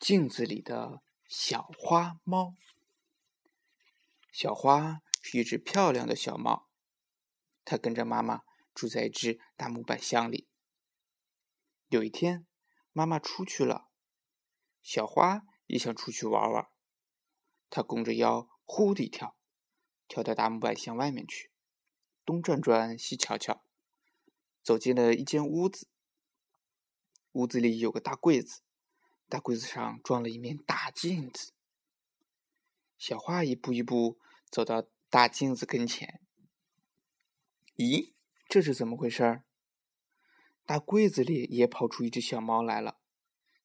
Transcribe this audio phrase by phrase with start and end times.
[0.00, 2.56] 镜子里的小花猫。
[4.32, 6.70] 小花是一只漂亮的小猫，
[7.66, 8.40] 它跟着妈妈
[8.72, 10.48] 住在一只大木板箱里。
[11.88, 12.46] 有一天，
[12.92, 13.90] 妈妈出去了，
[14.80, 16.70] 小花也想出去玩玩。
[17.68, 19.36] 它弓着腰，呼的一跳，
[20.08, 21.52] 跳到大木板箱外面去，
[22.24, 23.62] 东转转，西瞧瞧，
[24.62, 25.88] 走进了一间屋子。
[27.32, 28.62] 屋子里有个大柜子。
[29.30, 31.52] 大柜子上装了一面大镜子，
[32.98, 34.18] 小花一步一步
[34.50, 36.20] 走到大镜子跟前。
[37.76, 38.12] 咦，
[38.48, 39.44] 这是怎么回事儿？
[40.66, 42.98] 大柜子里也跑出一只小猫来了，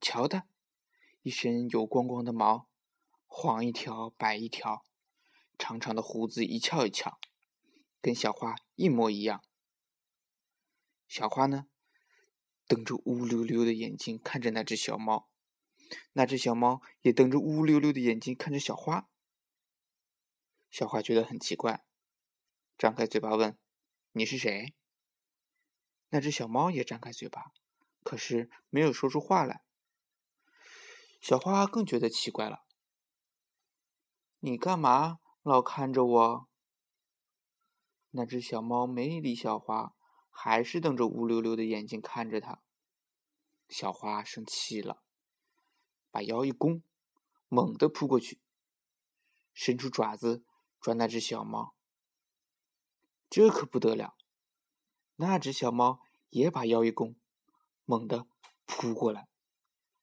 [0.00, 0.46] 瞧它，
[1.20, 2.66] 一身油光光的毛，
[3.26, 4.86] 黄一条白一条，
[5.58, 7.20] 长长的胡子一翘一翘，
[8.00, 9.44] 跟小花一模一样。
[11.06, 11.66] 小花呢，
[12.66, 15.28] 瞪着乌溜溜的眼睛看着那只小猫。
[16.12, 19.08] 那只小猫也瞪着乌溜溜的眼睛看着小花，
[20.70, 21.84] 小花觉得很奇怪，
[22.76, 23.58] 张开嘴巴问
[24.12, 24.74] ：“你是谁？”
[26.10, 27.52] 那只小猫也张开嘴巴，
[28.02, 29.62] 可是没有说出话来。
[31.20, 32.64] 小花更觉得奇怪了
[34.40, 36.48] ：“你干嘛老看着我？”
[38.12, 39.94] 那只小猫没理小花，
[40.30, 42.62] 还是瞪着乌溜溜的眼睛看着它。
[43.68, 45.02] 小花生气了。
[46.10, 46.82] 把腰一弓，
[47.48, 48.40] 猛地扑过去，
[49.52, 50.44] 伸出爪子
[50.80, 51.74] 抓那只小猫。
[53.28, 54.16] 这可不得了！
[55.16, 57.14] 那只小猫也把腰一弓，
[57.84, 58.26] 猛地
[58.66, 59.28] 扑过来，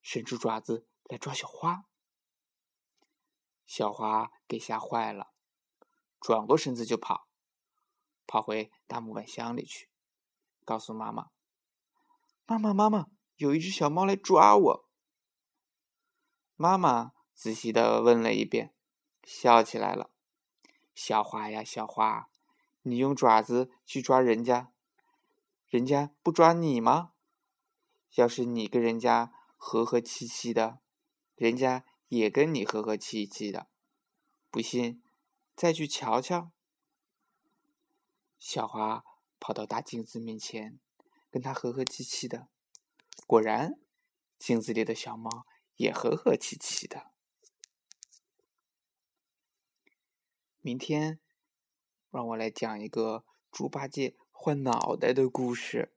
[0.00, 1.84] 伸出爪子来抓小花。
[3.66, 5.32] 小花给吓坏了，
[6.18, 7.28] 转过身子就跑，
[8.26, 9.88] 跑回大木板箱里去，
[10.64, 11.30] 告诉妈妈
[12.46, 14.89] ：“妈妈，妈妈，有一只小猫来抓我。”
[16.62, 18.74] 妈妈仔细的问了一遍，
[19.24, 20.10] 笑起来了
[20.94, 22.28] ：“小花呀，小花，
[22.82, 24.70] 你用爪子去抓人家，
[25.70, 27.12] 人家不抓你吗？
[28.16, 30.80] 要是你跟人家和和气气的，
[31.34, 33.68] 人家也跟你和和气气的。
[34.50, 35.02] 不信，
[35.56, 36.50] 再去瞧瞧。”
[38.38, 39.02] 小花
[39.38, 40.78] 跑到大镜子面前，
[41.30, 42.48] 跟他和和气气的，
[43.26, 43.80] 果然，
[44.38, 45.46] 镜子里的小猫。
[45.80, 47.10] 也和和气气的。
[50.60, 51.18] 明天，
[52.10, 55.94] 让我来讲一个猪八戒换脑袋的故事。